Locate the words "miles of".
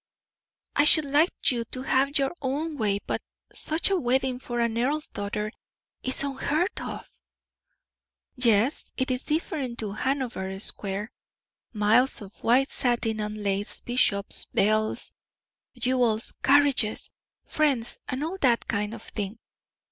11.71-12.33